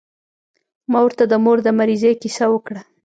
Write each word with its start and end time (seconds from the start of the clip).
ما 0.91 0.99
ورته 1.03 1.23
د 1.27 1.33
مور 1.43 1.57
د 1.63 1.67
مريضۍ 1.79 2.13
کيسه 2.21 2.45
وکړه. 2.51 2.81